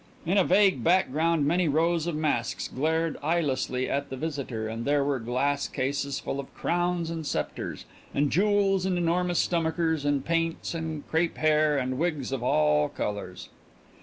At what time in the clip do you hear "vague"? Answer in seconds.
0.43-0.83